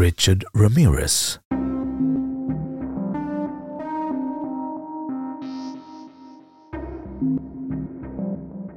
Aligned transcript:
Richard 0.00 0.44
Ramirez. 0.54 1.38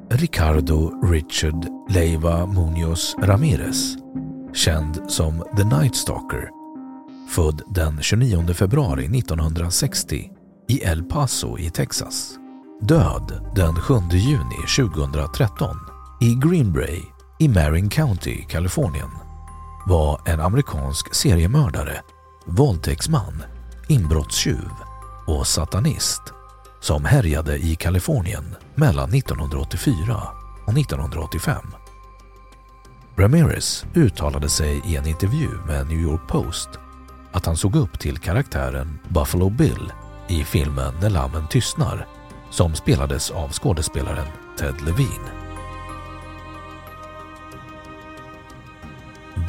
Ricardo 0.10 0.92
Richard 1.04 1.68
Leiva 1.90 2.46
Munoz 2.46 3.16
Ramirez, 3.20 3.98
känd 4.54 5.12
som 5.12 5.44
The 5.58 5.64
Night 5.64 5.96
Stalker, 5.96 6.50
född 7.30 7.62
den 7.76 8.02
29 8.02 8.54
februari 8.54 9.18
1960 9.18 10.32
i 10.70 10.84
El 10.84 11.04
Paso 11.04 11.58
i 11.58 11.70
Texas. 11.70 12.36
Död 12.82 13.52
den 13.56 13.76
7 13.76 13.94
juni 14.12 14.88
2013 14.90 15.76
i 16.22 16.36
Greenbrae 16.36 17.02
i 17.40 17.50
Marin 17.50 17.90
County, 17.90 18.46
Kalifornien 18.50 19.23
var 19.88 20.22
en 20.26 20.40
amerikansk 20.40 21.16
seriemördare, 21.16 22.02
våldtäktsman, 22.46 23.44
inbrottstjuv 23.88 24.72
och 25.28 25.48
satanist 25.48 26.22
som 26.82 27.06
härjade 27.06 27.58
i 27.58 27.76
Kalifornien 27.76 28.56
mellan 28.76 29.14
1984 29.14 30.22
och 30.68 30.78
1985. 30.78 31.56
Ramirez 33.18 33.86
uttalade 33.96 34.50
sig 34.50 34.82
i 34.86 34.96
en 34.96 35.08
intervju 35.08 35.50
med 35.68 35.88
New 35.88 36.00
York 36.00 36.28
Post 36.28 36.70
att 37.32 37.46
han 37.46 37.58
såg 37.58 37.76
upp 37.76 38.00
till 38.00 38.18
karaktären 38.18 39.00
Buffalo 39.10 39.50
Bill 39.50 39.92
i 40.28 40.44
filmen 40.44 40.94
När 41.02 41.10
lammen 41.10 41.48
tystnar 41.48 42.08
som 42.50 42.76
spelades 42.76 43.32
av 43.32 43.52
skådespelaren 43.52 44.28
Ted 44.58 44.82
Levine. 44.86 45.43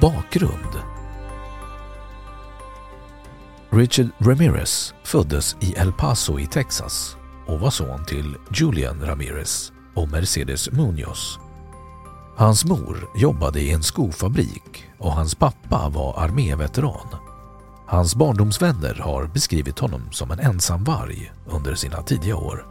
Bakgrund 0.05 0.83
Richard 3.71 4.09
Ramirez 4.19 4.95
föddes 5.05 5.57
i 5.61 5.75
El 5.77 5.93
Paso 5.93 6.39
i 6.39 6.47
Texas 6.47 7.17
och 7.47 7.61
var 7.61 7.71
son 7.71 8.05
till 8.05 8.37
Julian 8.55 9.01
Ramirez 9.01 9.73
och 9.95 10.09
Mercedes 10.09 10.71
Munoz. 10.71 11.39
Hans 12.37 12.65
mor 12.65 13.09
jobbade 13.17 13.61
i 13.61 13.73
en 13.73 13.83
skofabrik 13.83 14.85
och 14.99 15.13
hans 15.13 15.35
pappa 15.35 15.89
var 15.89 16.19
arméveteran. 16.19 17.09
Hans 17.87 18.15
barndomsvänner 18.15 18.95
har 18.95 19.27
beskrivit 19.27 19.79
honom 19.79 20.13
som 20.13 20.31
en 20.31 20.41
ensam 20.41 20.85
varg 20.85 21.33
under 21.47 21.75
sina 21.75 22.03
tidiga 22.03 22.37
år. 22.37 22.67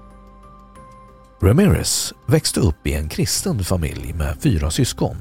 Ramirez 1.41 2.13
växte 2.25 2.59
upp 2.59 2.87
i 2.87 2.93
en 2.93 3.09
kristen 3.09 3.63
familj 3.63 4.13
med 4.13 4.37
fyra 4.41 4.71
syskon. 4.71 5.17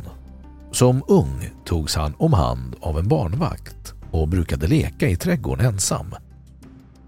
Som 0.73 1.03
ung 1.09 1.51
togs 1.65 1.97
han 1.97 2.15
om 2.19 2.33
hand 2.33 2.77
av 2.81 2.99
en 2.99 3.09
barnvakt 3.09 3.95
och 4.11 4.29
brukade 4.29 4.67
leka 4.67 5.09
i 5.09 5.17
trädgården 5.17 5.67
ensam. 5.67 6.15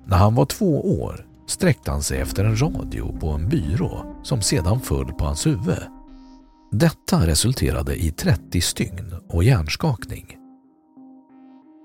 När 0.04 0.16
han 0.16 0.34
var 0.34 0.46
två 0.46 1.00
år 1.00 1.26
sträckte 1.46 1.90
han 1.90 2.02
sig 2.02 2.20
efter 2.20 2.44
en 2.44 2.62
radio 2.62 3.18
på 3.20 3.28
en 3.28 3.48
byrå 3.48 4.20
som 4.22 4.42
sedan 4.42 4.80
föll 4.80 5.12
på 5.12 5.24
hans 5.24 5.46
huvud. 5.46 5.82
Detta 6.72 7.26
resulterade 7.26 7.96
i 7.96 8.10
30 8.10 8.60
stygn 8.60 9.14
och 9.28 9.44
hjärnskakning. 9.44 10.36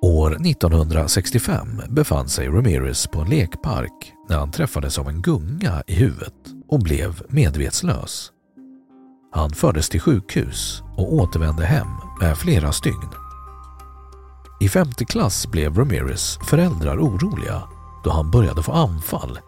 År 0.02 0.48
1965 0.48 1.82
befann 1.90 2.30
sig 2.30 2.48
Ramirez 2.48 3.08
på 3.08 3.20
en 3.20 3.30
lekpark 3.30 4.14
när 4.30 4.38
han 4.38 4.52
träffades 4.52 5.00
av 5.00 5.10
en 5.10 5.22
gunga 5.22 5.84
i 5.88 5.94
huvudet 5.94 6.34
och 6.68 6.80
blev 6.80 7.22
medvetslös. 7.30 8.32
Han 9.32 9.50
fördes 9.50 9.90
till 9.90 10.02
sjukhus 10.02 10.84
och 11.00 11.14
återvände 11.14 11.66
hem 11.66 11.88
med 12.20 12.38
flera 12.38 12.72
stygn. 12.72 13.10
I 14.60 14.70
femte 14.70 15.06
klass 15.06 15.48
blev 15.48 15.78
Ramirez 15.78 16.40
föräldrar 16.44 16.98
oroliga 16.98 17.62
då 18.04 18.10
han 18.10 18.32
började 18.32 18.64
få 18.64 18.72
anfall. 18.72 19.40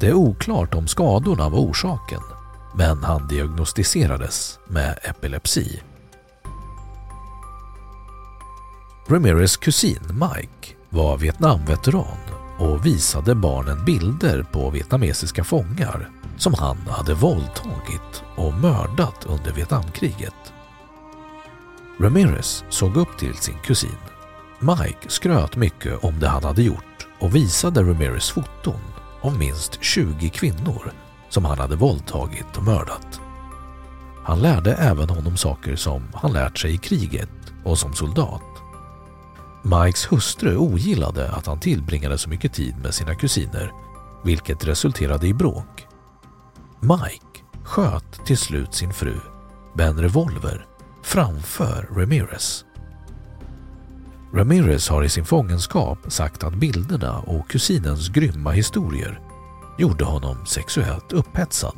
Det 0.00 0.06
är 0.08 0.14
oklart 0.14 0.74
om 0.74 0.88
skadorna 0.88 1.48
var 1.48 1.58
orsaken, 1.58 2.20
men 2.74 3.04
han 3.04 3.28
diagnostiserades 3.28 4.58
med 4.66 4.98
epilepsi. 5.02 5.82
Ramirez 9.08 9.56
kusin 9.56 10.00
Mike 10.10 10.74
var 10.88 11.16
Vietnamveteran 11.16 12.18
och 12.58 12.86
visade 12.86 13.34
barnen 13.34 13.84
bilder 13.84 14.42
på 14.42 14.70
vietnamesiska 14.70 15.44
fångar 15.44 16.19
som 16.40 16.54
han 16.54 16.78
hade 16.88 17.14
våldtagit 17.14 18.22
och 18.36 18.54
mördat 18.54 19.26
under 19.26 19.52
Vietnamkriget. 19.52 20.52
Ramirez 22.00 22.64
såg 22.68 22.96
upp 22.96 23.18
till 23.18 23.34
sin 23.34 23.58
kusin. 23.64 23.96
Mike 24.58 25.08
skröt 25.08 25.56
mycket 25.56 26.04
om 26.04 26.20
det 26.20 26.28
han 26.28 26.44
hade 26.44 26.62
gjort 26.62 27.06
och 27.20 27.34
visade 27.34 27.82
Ramirez 27.82 28.30
foton 28.30 28.80
av 29.20 29.38
minst 29.38 29.82
20 29.82 30.28
kvinnor 30.28 30.92
som 31.28 31.44
han 31.44 31.58
hade 31.58 31.76
våldtagit 31.76 32.56
och 32.56 32.62
mördat. 32.62 33.20
Han 34.24 34.40
lärde 34.40 34.74
även 34.74 35.10
honom 35.10 35.36
saker 35.36 35.76
som 35.76 36.02
han 36.14 36.32
lärt 36.32 36.58
sig 36.58 36.74
i 36.74 36.78
kriget 36.78 37.30
och 37.64 37.78
som 37.78 37.94
soldat. 37.94 38.42
Mikes 39.62 40.12
hustru 40.12 40.56
ogillade 40.56 41.32
att 41.32 41.46
han 41.46 41.60
tillbringade 41.60 42.18
så 42.18 42.28
mycket 42.28 42.52
tid 42.52 42.74
med 42.82 42.94
sina 42.94 43.14
kusiner, 43.14 43.72
vilket 44.24 44.64
resulterade 44.64 45.26
i 45.26 45.34
bråk. 45.34 45.86
Mike 46.82 47.44
sköt 47.64 48.26
till 48.26 48.38
slut 48.38 48.74
sin 48.74 48.92
fru 48.92 49.20
med 49.74 49.86
en 49.86 50.00
revolver 50.00 50.66
framför 51.02 51.88
Ramirez. 51.96 52.64
Ramirez 54.34 54.88
har 54.88 55.02
i 55.04 55.08
sin 55.08 55.24
fångenskap 55.24 55.98
sagt 56.08 56.44
att 56.44 56.54
bilderna 56.54 57.18
och 57.18 57.50
kusinens 57.50 58.08
grymma 58.08 58.50
historier 58.50 59.20
gjorde 59.78 60.04
honom 60.04 60.46
sexuellt 60.46 61.12
upphetsad. 61.12 61.76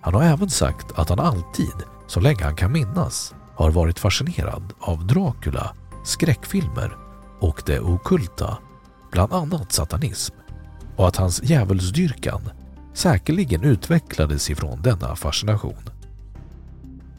Han 0.00 0.14
har 0.14 0.22
även 0.22 0.50
sagt 0.50 0.92
att 0.94 1.08
han 1.08 1.20
alltid, 1.20 1.74
så 2.06 2.20
länge 2.20 2.44
han 2.44 2.56
kan 2.56 2.72
minnas, 2.72 3.34
har 3.56 3.70
varit 3.70 3.98
fascinerad 3.98 4.72
av 4.80 5.06
Dracula, 5.06 5.74
skräckfilmer 6.04 6.96
och 7.40 7.62
det 7.66 7.80
okulta, 7.80 8.58
bland 9.12 9.32
annat 9.32 9.72
satanism, 9.72 10.34
och 10.96 11.08
att 11.08 11.16
hans 11.16 11.42
djävulsdyrkan 11.42 12.50
säkerligen 12.94 13.64
utvecklades 13.64 14.50
ifrån 14.50 14.82
denna 14.82 15.16
fascination. 15.16 15.90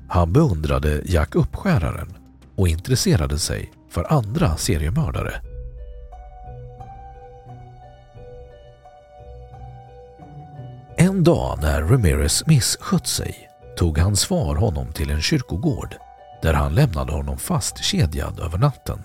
Han 0.10 0.34
beundrade 0.34 1.02
Jack 1.06 1.36
Uppskäraren 1.36 2.14
och 2.56 2.68
intresserade 2.68 3.40
sig 3.40 3.72
för 3.90 4.14
andra 4.14 4.58
seriemördare. 4.58 5.42
En 10.98 11.24
dag 11.24 11.60
när 11.62 11.82
Ramirez 11.82 12.48
misskött 12.48 13.08
sig 13.08 13.50
tog 13.78 13.98
hans 13.98 14.26
far 14.26 14.56
honom 14.56 14.94
till 14.94 15.12
en 15.12 15.22
kyrkogård 15.22 15.96
där 16.42 16.54
han 16.54 16.76
lämnade 16.76 17.12
honom 17.12 17.38
fastkedjad 17.38 18.40
över 18.40 18.58
natten. 18.58 19.04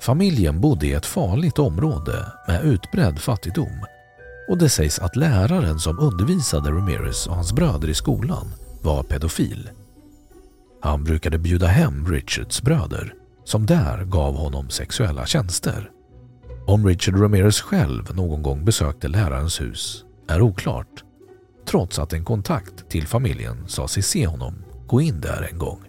Familjen 0.00 0.60
bodde 0.60 0.86
i 0.86 0.92
ett 0.92 1.06
farligt 1.06 1.58
område 1.58 2.32
med 2.48 2.64
utbredd 2.64 3.18
fattigdom 3.18 3.84
och 4.50 4.58
det 4.58 4.68
sägs 4.68 4.98
att 4.98 5.16
läraren 5.16 5.78
som 5.78 5.98
undervisade 5.98 6.70
Ramirez 6.70 7.26
och 7.26 7.34
hans 7.34 7.52
bröder 7.52 7.88
i 7.88 7.94
skolan 7.94 8.52
var 8.82 9.02
pedofil. 9.02 9.70
Han 10.80 11.04
brukade 11.04 11.38
bjuda 11.38 11.66
hem 11.66 12.06
Richards 12.12 12.62
bröder 12.62 13.14
som 13.44 13.66
där 13.66 14.04
gav 14.04 14.36
honom 14.36 14.70
sexuella 14.70 15.26
tjänster. 15.26 15.90
Om 16.66 16.86
Richard 16.86 17.20
Ramirez 17.20 17.60
själv 17.60 18.16
någon 18.16 18.42
gång 18.42 18.64
besökte 18.64 19.08
lärarens 19.08 19.60
hus 19.60 20.04
är 20.28 20.42
oklart 20.42 21.04
trots 21.66 21.98
att 21.98 22.12
en 22.12 22.24
kontakt 22.24 22.88
till 22.88 23.06
familjen 23.06 23.68
sa 23.68 23.88
sig 23.88 24.02
se 24.02 24.26
honom 24.26 24.64
gå 24.86 25.00
in 25.00 25.20
där 25.20 25.48
en 25.52 25.58
gång. 25.58 25.82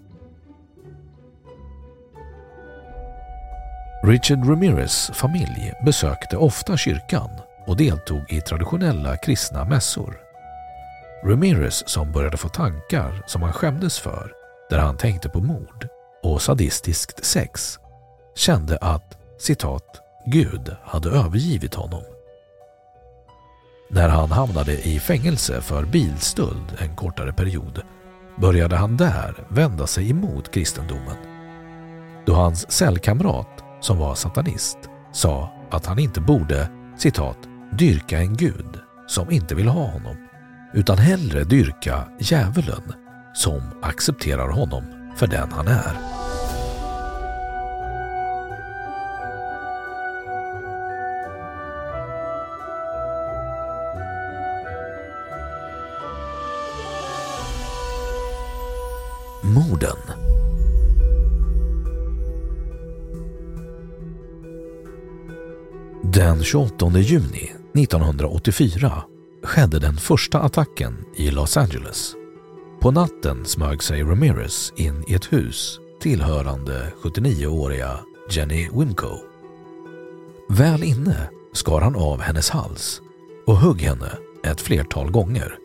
Richard 4.03 4.49
Ramirez 4.49 5.11
familj 5.13 5.73
besökte 5.85 6.37
ofta 6.37 6.77
kyrkan 6.77 7.29
och 7.65 7.77
deltog 7.77 8.21
i 8.29 8.41
traditionella 8.41 9.17
kristna 9.17 9.65
mässor. 9.65 10.17
Ramirez 11.25 11.89
som 11.89 12.11
började 12.11 12.37
få 12.37 12.49
tankar 12.49 13.23
som 13.27 13.41
han 13.41 13.53
skämdes 13.53 13.99
för, 13.99 14.31
där 14.69 14.79
han 14.79 14.97
tänkte 14.97 15.29
på 15.29 15.41
mord 15.41 15.87
och 16.23 16.41
sadistiskt 16.41 17.25
sex, 17.25 17.79
kände 18.35 18.77
att 18.77 19.17
citat 19.39 20.01
Gud 20.25 20.75
hade 20.83 21.09
övergivit 21.09 21.73
honom. 21.73 22.03
När 23.89 24.09
han 24.09 24.31
hamnade 24.31 24.87
i 24.87 24.99
fängelse 24.99 25.61
för 25.61 25.85
bilstöld 25.85 26.77
en 26.77 26.95
kortare 26.95 27.33
period 27.33 27.81
började 28.37 28.75
han 28.75 28.97
där 28.97 29.35
vända 29.49 29.87
sig 29.87 30.09
emot 30.09 30.51
kristendomen. 30.51 31.17
Då 32.25 32.33
hans 32.33 32.71
cellkamrat, 32.71 33.63
som 33.81 33.97
var 33.97 34.15
satanist, 34.15 34.77
sa 35.13 35.49
att 35.71 35.85
han 35.85 35.99
inte 35.99 36.21
borde 36.21 36.67
citat 36.97 37.37
dyrka 37.77 38.19
en 38.19 38.33
gud 38.33 38.79
som 39.07 39.31
inte 39.31 39.55
vill 39.55 39.67
ha 39.67 39.85
honom 39.85 40.15
utan 40.73 40.97
hellre 40.97 41.43
dyrka 41.43 42.07
djävulen 42.19 42.93
som 43.33 43.61
accepterar 43.81 44.49
honom 44.49 44.83
för 45.17 45.27
den 45.27 45.51
han 45.51 45.67
är. 45.67 45.97
Morden 59.43 59.97
Den 66.13 66.43
28 66.43 66.99
juni 66.99 67.60
1984 67.73 69.03
skedde 69.43 69.79
den 69.79 69.97
första 69.97 70.39
attacken 70.39 71.05
i 71.15 71.31
Los 71.31 71.57
Angeles. 71.57 72.15
På 72.81 72.91
natten 72.91 73.45
smög 73.45 73.83
sig 73.83 74.03
Ramirez 74.03 74.73
in 74.75 75.03
i 75.07 75.13
ett 75.13 75.33
hus 75.33 75.79
tillhörande 76.01 76.93
79-åriga 77.03 77.99
Jenny 78.29 78.69
Winco. 78.73 79.17
Väl 80.49 80.83
inne 80.83 81.29
skar 81.53 81.81
han 81.81 81.95
av 81.95 82.21
hennes 82.21 82.49
hals 82.49 83.01
och 83.47 83.57
högg 83.57 83.81
henne 83.81 84.11
ett 84.43 84.61
flertal 84.61 85.11
gånger. 85.11 85.55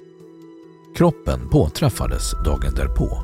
Kroppen 0.97 1.49
påträffades 1.49 2.33
dagen 2.45 2.75
därpå. 2.75 3.23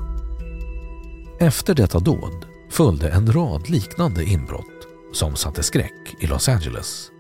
Efter 1.41 1.75
detta 1.75 1.99
dåd 1.99 2.47
följde 2.71 3.11
en 3.11 3.33
rad 3.33 3.69
liknande 3.69 4.25
inbrott 4.25 4.87
som 5.13 5.37
satte 5.37 5.63
skräck 5.63 6.15
i 6.21 6.27
Los 6.27 6.49
Angeles. 6.49 7.12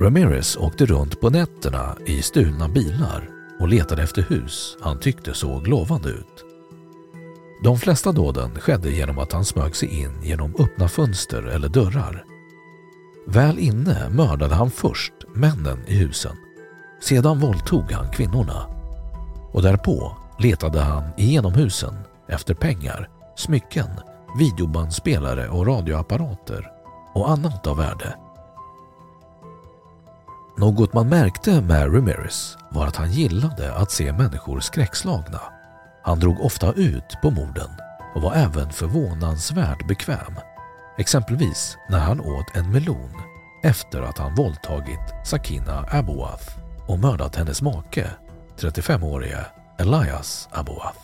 Ramirez 0.00 0.56
åkte 0.56 0.86
runt 0.86 1.20
på 1.20 1.30
nätterna 1.30 1.96
i 2.06 2.22
stulna 2.22 2.68
bilar 2.68 3.28
och 3.60 3.68
letade 3.68 4.02
efter 4.02 4.22
hus 4.22 4.76
han 4.80 5.00
tyckte 5.00 5.34
såg 5.34 5.68
lovande 5.68 6.08
ut. 6.08 6.44
De 7.64 7.78
flesta 7.78 8.12
dåden 8.12 8.50
skedde 8.60 8.90
genom 8.90 9.18
att 9.18 9.32
han 9.32 9.44
smög 9.44 9.76
sig 9.76 10.00
in 10.00 10.22
genom 10.22 10.54
öppna 10.58 10.88
fönster 10.88 11.42
eller 11.42 11.68
dörrar. 11.68 12.24
Väl 13.26 13.58
inne 13.58 14.08
mördade 14.10 14.54
han 14.54 14.70
först 14.70 15.12
männen 15.34 15.78
i 15.86 15.94
husen. 15.94 16.36
Sedan 17.00 17.40
våldtog 17.40 17.92
han 17.92 18.10
kvinnorna. 18.10 18.66
Och 19.52 19.62
därpå 19.62 20.16
letade 20.38 20.80
han 20.80 21.04
igenom 21.16 21.52
husen 21.52 21.94
efter 22.28 22.54
pengar, 22.54 23.08
smycken, 23.36 23.88
videobandspelare 24.38 25.48
och 25.48 25.66
radioapparater 25.66 26.70
och 27.14 27.30
annat 27.30 27.66
av 27.66 27.76
värde. 27.76 28.14
Något 30.56 30.92
man 30.92 31.08
märkte 31.08 31.60
med 31.60 31.94
Ramirez 31.94 32.56
var 32.70 32.86
att 32.86 32.96
han 32.96 33.12
gillade 33.12 33.74
att 33.74 33.90
se 33.90 34.12
människor 34.12 34.60
skräckslagna. 34.60 35.40
Han 36.02 36.20
drog 36.20 36.40
ofta 36.40 36.72
ut 36.72 37.16
på 37.22 37.30
morden 37.30 37.70
och 38.14 38.22
var 38.22 38.34
även 38.34 38.72
förvånansvärt 38.72 39.88
bekväm. 39.88 40.34
Exempelvis 40.98 41.76
när 41.90 41.98
han 41.98 42.20
åt 42.20 42.56
en 42.56 42.72
melon 42.72 43.10
efter 43.62 44.02
att 44.02 44.18
han 44.18 44.34
våldtagit 44.34 45.14
Sakina 45.24 45.86
Abuath 45.90 46.58
och 46.86 46.98
mördat 46.98 47.36
hennes 47.36 47.62
make, 47.62 48.10
35-årige 48.58 49.46
Elias 49.78 50.48
Abuath. 50.52 50.98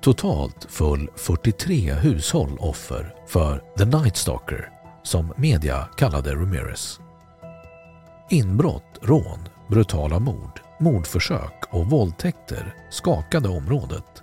Totalt 0.00 0.66
föll 0.68 1.10
43 1.16 1.92
hushåll 1.92 2.56
offer 2.58 3.14
för 3.26 3.62
The 3.78 3.84
Night 3.84 4.16
Stalker 4.16 4.70
som 5.02 5.32
media 5.36 5.88
kallade 5.96 6.34
Ramirez. 6.34 7.00
Inbrott, 8.30 8.98
rån, 9.02 9.38
brutala 9.68 10.18
mord, 10.18 10.60
mordförsök 10.80 11.62
och 11.70 11.90
våldtäkter 11.90 12.74
skakade 12.90 13.48
området. 13.48 14.22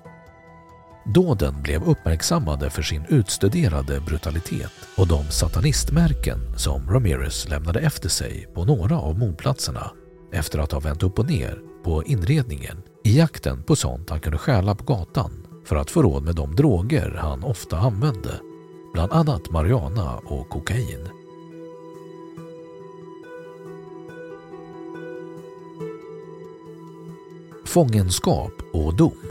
Dåden 1.05 1.61
blev 1.61 1.83
uppmärksammade 1.83 2.69
för 2.69 2.81
sin 2.81 3.05
utstuderade 3.09 3.99
brutalitet 3.99 4.71
och 4.97 5.07
de 5.07 5.23
satanistmärken 5.23 6.57
som 6.57 6.89
Ramirez 6.89 7.49
lämnade 7.49 7.79
efter 7.79 8.09
sig 8.09 8.47
på 8.53 8.65
några 8.65 8.99
av 8.99 9.19
mordplatserna 9.19 9.91
efter 10.31 10.59
att 10.59 10.71
ha 10.71 10.79
vänt 10.79 11.03
upp 11.03 11.19
och 11.19 11.27
ner 11.29 11.59
på 11.83 12.03
inredningen 12.03 12.81
i 13.03 13.17
jakten 13.17 13.63
på 13.63 13.75
sånt 13.75 14.09
han 14.09 14.19
kunde 14.19 14.37
stjäla 14.37 14.75
på 14.75 14.83
gatan 14.83 15.47
för 15.65 15.75
att 15.75 15.91
få 15.91 16.01
råd 16.01 16.23
med 16.23 16.35
de 16.35 16.55
droger 16.55 17.17
han 17.21 17.43
ofta 17.43 17.77
använde, 17.77 18.39
bland 18.93 19.11
annat 19.11 19.51
marijuana 19.51 20.17
och 20.17 20.49
kokain. 20.49 21.24
Fångenskap 27.75 28.53
och 28.73 28.95
dom 28.95 29.21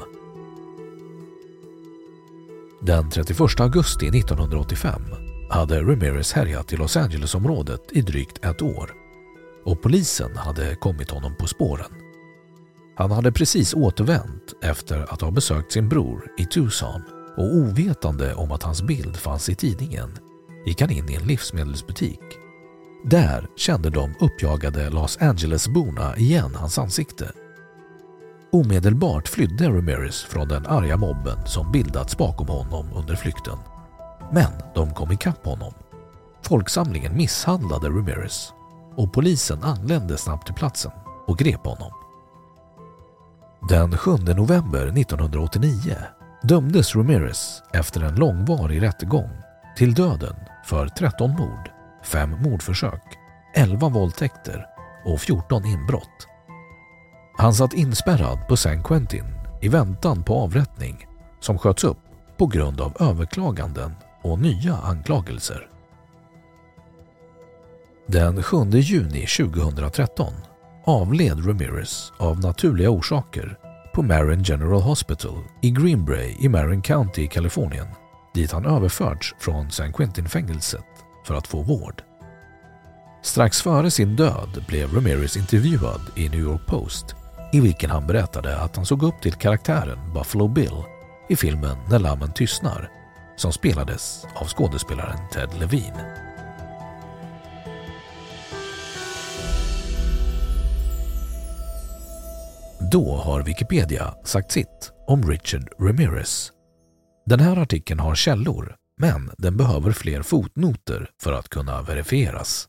Den 2.81 3.11
31 3.11 3.41
augusti 3.61 4.07
1985 4.07 5.03
hade 5.51 5.81
Ramirez 5.81 6.33
härjat 6.33 6.73
i 6.73 6.77
Los 6.77 6.97
Angeles-området 6.97 7.81
i 7.93 8.01
drygt 8.01 8.45
ett 8.45 8.63
år 8.63 8.91
och 9.65 9.83
polisen 9.83 10.37
hade 10.37 10.77
kommit 10.77 11.11
honom 11.11 11.37
på 11.37 11.47
spåren. 11.47 11.91
Han 12.97 13.11
hade 13.11 13.33
precis 13.33 13.75
återvänt 13.75 14.55
efter 14.63 15.13
att 15.13 15.21
ha 15.21 15.31
besökt 15.31 15.73
sin 15.73 15.89
bror 15.89 16.33
i 16.39 16.45
Tucson 16.45 17.03
och 17.37 17.55
ovetande 17.55 18.35
om 18.35 18.53
att 18.53 18.63
hans 18.63 18.83
bild 18.83 19.17
fanns 19.17 19.49
i 19.49 19.55
tidningen 19.55 20.19
gick 20.67 20.81
han 20.81 20.91
in 20.91 21.09
i 21.09 21.15
en 21.15 21.27
livsmedelsbutik. 21.27 22.21
Där 23.05 23.49
kände 23.57 23.91
de 23.91 24.15
uppjagade 24.21 24.91
Los 24.91 25.19
Angeles-borna 25.21 26.17
igen 26.17 26.55
hans 26.55 26.79
ansikte. 26.79 27.33
Omedelbart 28.55 29.29
flydde 29.29 29.69
Ramirez 29.69 30.23
från 30.23 30.49
den 30.49 30.67
arga 30.67 30.97
mobben 30.97 31.47
som 31.47 31.73
bildats 31.73 32.19
bakom 32.19 32.49
honom 32.49 32.93
under 32.95 33.15
flykten. 33.17 33.59
Men 34.33 34.53
de 34.75 34.95
kom 34.95 35.13
ikapp 35.13 35.47
honom. 35.47 35.73
Folksamlingen 36.43 37.17
misshandlade 37.17 37.89
Ramirez 37.89 38.53
och 38.97 39.13
polisen 39.13 39.63
anlände 39.63 40.19
snabbt 40.19 40.47
till 40.47 40.55
platsen 40.55 40.93
och 41.27 41.39
grep 41.39 41.67
honom. 41.67 41.93
Den 43.69 43.99
7 43.99 44.11
november 44.17 44.87
1989 44.87 45.97
dömdes 46.43 46.97
Ramirez 46.97 47.63
efter 47.73 48.01
en 48.01 48.15
långvarig 48.15 48.83
rättegång 48.83 49.31
till 49.77 49.95
döden 49.95 50.37
för 50.65 50.89
13 50.89 51.31
mord, 51.31 51.71
5 52.05 52.31
mordförsök, 52.31 53.19
11 53.55 53.89
våldtäkter 53.89 54.67
och 55.05 55.21
14 55.21 55.65
inbrott. 55.65 56.34
Han 57.37 57.55
satt 57.55 57.75
inspärrad 57.75 58.49
på 58.49 58.57
San 58.57 58.83
Quentin 58.83 59.25
i 59.61 59.69
väntan 59.69 60.23
på 60.23 60.35
avrättning 60.35 61.07
som 61.41 61.59
sköts 61.59 61.85
upp 61.85 61.99
på 62.37 62.47
grund 62.47 62.81
av 62.81 62.97
överklaganden 63.01 63.95
och 64.23 64.39
nya 64.39 64.77
anklagelser. 64.77 65.69
Den 68.07 68.43
7 68.43 68.57
juni 68.71 69.27
2013 69.27 70.33
avled 70.85 71.47
Ramirez 71.47 72.13
av 72.19 72.41
naturliga 72.41 72.91
orsaker 72.91 73.59
på 73.95 74.03
Marin 74.03 74.43
General 74.43 74.83
Hospital 74.83 75.45
i 75.63 75.71
Greenbrae 75.71 76.37
i 76.41 76.49
Marin 76.49 76.83
County 76.83 77.23
i 77.23 77.29
Kalifornien 77.29 77.87
dit 78.35 78.53
han 78.53 78.67
överförts 78.67 79.35
från 79.39 79.71
San 79.71 79.93
Quentin-fängelset 79.93 80.85
för 81.27 81.35
att 81.35 81.47
få 81.47 81.63
vård. 81.63 82.03
Strax 83.23 83.63
före 83.63 83.91
sin 83.91 84.17
död 84.17 84.65
blev 84.69 84.95
Ramirez 84.95 85.37
intervjuad 85.37 86.01
i 86.17 86.29
New 86.29 86.41
York 86.41 86.67
Post 86.67 87.17
i 87.55 87.61
vilken 87.61 87.91
han 87.91 88.07
berättade 88.07 88.61
att 88.61 88.77
han 88.77 88.87
såg 88.87 89.03
upp 89.03 89.21
till 89.23 89.35
karaktären 89.35 90.13
Buffalo 90.15 90.49
Bill 90.49 90.83
i 91.29 91.37
filmen 91.37 91.77
När 91.91 91.99
lammen 91.99 92.33
tystnar 92.33 92.91
som 93.37 93.53
spelades 93.53 94.27
av 94.35 94.47
skådespelaren 94.47 95.19
Ted 95.33 95.49
Levine. 95.61 96.17
Då 102.93 103.17
har 103.17 103.43
Wikipedia 103.43 104.15
sagt 104.25 104.53
sitt 104.53 104.93
om 105.07 105.31
Richard 105.31 105.69
Ramirez. 105.79 106.53
Den 107.27 107.41
här 107.41 107.57
artikeln 107.57 108.01
har 108.01 108.15
källor, 108.15 108.77
men 109.01 109.31
den 109.39 109.57
behöver 109.57 109.93
fler 109.93 110.23
fotnoter 110.23 111.11
för 111.23 111.33
att 111.33 111.49
kunna 111.49 111.83
verifieras. 111.83 112.69